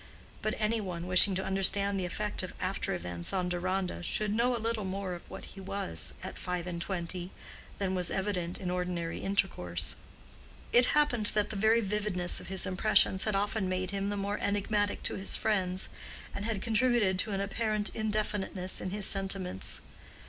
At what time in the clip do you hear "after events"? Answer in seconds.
2.59-3.33